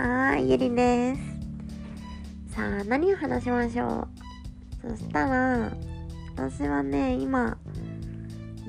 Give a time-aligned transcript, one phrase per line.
[0.00, 2.54] はーい、ゆりです。
[2.54, 4.08] さあ、何を話しましょ
[4.86, 4.96] う。
[4.96, 5.70] そしたら、
[6.34, 7.58] 私はね、今、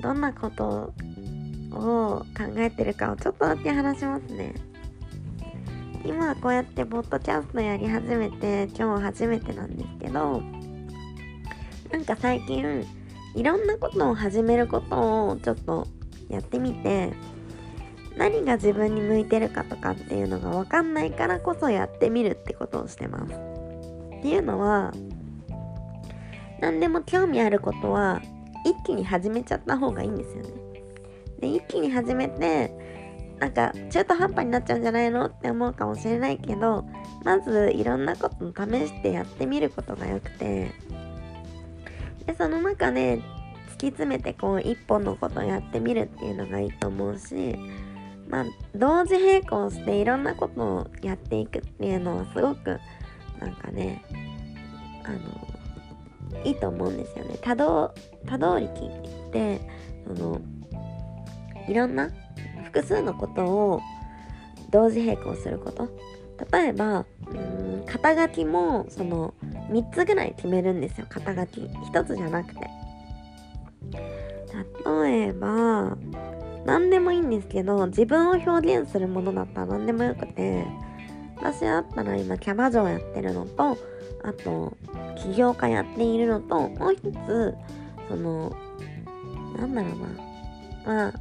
[0.01, 0.93] どんなこと
[1.71, 4.55] を考えてるかをちょっとだけ話しますね。
[6.03, 10.43] 今こうやってポッドキャストやり始めて、今日初めてなんですけど、
[11.93, 12.85] なんか最近、
[13.35, 15.87] いろんなことを始めることをちょっと
[16.27, 17.13] やってみて、
[18.17, 23.33] 何が自分に向いてるかとかっていうのが分かんないからこそやってみるってことをしてます。
[23.33, 24.93] っていうのは
[26.59, 28.21] 何でも興味あることは
[28.65, 30.49] 一気に始めちゃった方がいいんですよね。
[31.39, 32.71] で一気に始めて
[33.39, 36.85] なんか中途半端になっちゃうんじゃないのって思うかもしれないけど
[37.23, 40.71] まずいろんなことを試してやってみることがよくて
[42.27, 47.57] でその中で突き詰めてこう一本のことをやってみるっていうのがいいと思うし
[48.31, 52.79] まあ、同時並行していろんなことをやっていくっていうのはすごく
[53.39, 54.03] なんかね
[55.03, 57.37] あのいいと思うんですよね。
[57.41, 57.93] 多動
[58.25, 59.59] 多動力って
[60.07, 60.41] その
[61.67, 62.09] いろんな
[62.63, 63.81] 複数のことを
[64.71, 65.89] 同時並行すること。
[66.53, 69.33] 例えばうん肩書きもその
[69.69, 71.05] 3つぐらい決めるんですよ。
[71.09, 72.69] 肩書き1つじゃなくて。
[75.03, 75.47] 例えば
[76.65, 80.65] 何でもいいんですけど自分を表現するものだったら何でもよくて
[81.37, 83.77] 私だったら今キャバ嬢やってるのと
[84.23, 84.77] あと
[85.17, 87.55] 起業家やっているのともう一つ
[88.07, 88.55] その
[89.57, 90.07] なんだろうな。
[90.85, 91.13] まあ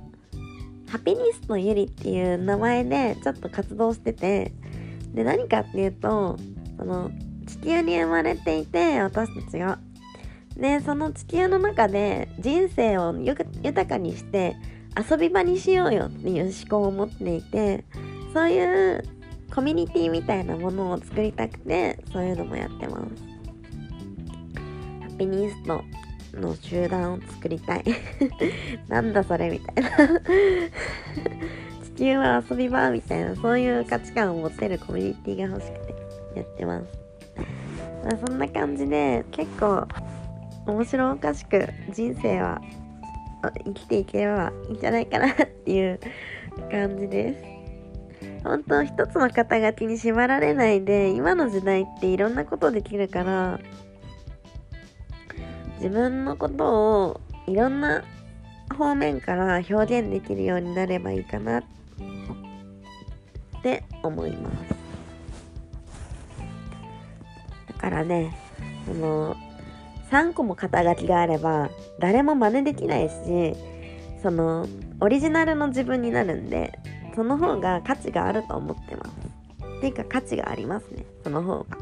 [0.91, 4.53] ハピニストゆりっていう名前でちょっと活動してて
[5.15, 6.37] で何かっていうと
[6.77, 7.13] その
[7.47, 9.79] 地球に生まれていて私たちが。
[10.57, 14.57] でその地球の中で人生を豊かにして
[14.97, 17.85] 遊び場にしようよっていう思考を持っていて
[18.33, 19.05] そういう
[19.55, 23.05] コミュニティみたいなものを作りたくてそういうのもやってます。
[25.03, 25.83] ハピニスト
[26.35, 27.85] の集団を作りたい。
[28.89, 29.91] なんだそれみたいな。
[31.97, 35.95] 地球は遊び場みたいなそういう価値観を持てるコミュニティが欲しくて
[36.37, 36.85] やってます、
[38.05, 39.87] まあ、そんな感じで結構
[40.67, 42.61] 面白おかしく人生は
[43.43, 46.01] 生きていければいいんじゃないかなっていう
[46.71, 47.61] 感じです。
[48.45, 53.61] 本当一つの肩書きに縛られないで今の時代っていろんなことできるから
[55.77, 58.05] 自分のことをいろんな
[58.77, 61.63] 方面から表現できるようになればいいかなっ
[63.63, 64.55] て思います
[67.69, 68.37] だからね
[68.87, 69.37] その
[70.11, 73.55] 3個も肩書きがあれば誰も真似できないし
[74.23, 74.67] その
[75.01, 76.79] オリジナルの自分になるんで
[77.15, 79.11] その方が価値があると思ってます。
[79.79, 81.79] っていうか価値がありますねその方が。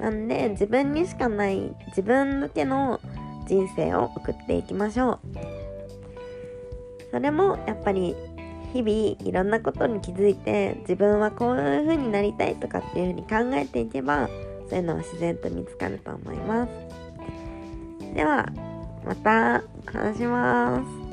[0.00, 3.00] なんで自分にしかない自分向けの
[3.46, 5.20] 人生を送っていきましょう。
[7.12, 8.16] それもやっぱり
[8.74, 14.28] 日々いろんなことに気づいて自分はこういう風になりたいとかっていう風に考えていけば
[14.68, 18.14] そういうのは自然と見つかると思います。
[18.14, 18.48] では
[19.04, 21.03] また話します。